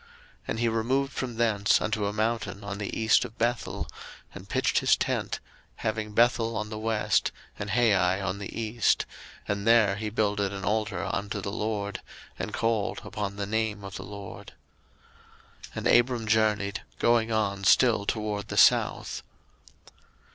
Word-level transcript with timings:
01:012:008 0.05 0.09
And 0.47 0.59
he 0.61 0.67
removed 0.67 1.13
from 1.13 1.35
thence 1.35 1.79
unto 1.79 2.07
a 2.07 2.11
mountain 2.11 2.63
on 2.63 2.79
the 2.79 2.97
east 2.99 3.23
of 3.23 3.37
Bethel, 3.37 3.87
and 4.33 4.49
pitched 4.49 4.79
his 4.79 4.95
tent, 4.95 5.39
having 5.75 6.13
Bethel 6.13 6.57
on 6.57 6.71
the 6.71 6.79
west, 6.79 7.31
and 7.59 7.69
Hai 7.69 8.19
on 8.19 8.39
the 8.39 8.49
east: 8.59 9.05
and 9.47 9.67
there 9.67 9.97
he 9.97 10.09
builded 10.09 10.51
an 10.53 10.65
altar 10.65 11.03
unto 11.05 11.39
the 11.39 11.51
LORD, 11.51 12.01
and 12.39 12.51
called 12.51 12.99
upon 13.03 13.35
the 13.35 13.45
name 13.45 13.83
of 13.83 13.97
the 13.97 14.03
LORD. 14.03 14.53
01:012:009 15.75 15.75
And 15.75 15.87
Abram 15.87 16.25
journeyed, 16.25 16.81
going 16.97 17.31
on 17.31 17.63
still 17.63 18.07
toward 18.07 18.47
the 18.47 18.57
south. 18.57 19.21